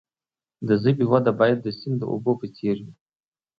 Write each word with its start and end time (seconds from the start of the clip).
د 0.67 0.69
ژبې 0.81 1.05
وده 1.11 1.31
باید 1.39 1.57
د 1.61 1.67
سیند 1.79 1.97
د 1.99 2.03
اوبو 2.11 2.31
په 2.39 2.47
څیر 2.55 2.77
وي. 2.85 2.93